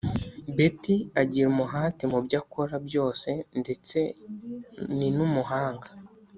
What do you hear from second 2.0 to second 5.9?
mubyo akora byose ndetse ni numuhanga